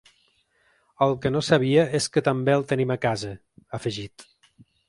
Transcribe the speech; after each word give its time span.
El 1.07 1.13
que 1.25 1.31
no 1.35 1.43
sabia 1.49 1.85
és 2.01 2.09
que 2.15 2.25
també 2.31 2.57
el 2.61 2.67
tenim 2.73 2.97
a 2.97 3.01
casa…, 3.07 3.35
ha 3.67 3.77
afegit. 3.81 4.31